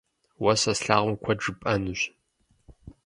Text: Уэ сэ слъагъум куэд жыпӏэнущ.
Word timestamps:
Уэ 0.43 0.53
сэ 0.61 0.71
слъагъум 0.79 1.15
куэд 1.23 1.39
жыпӏэнущ. 1.43 2.01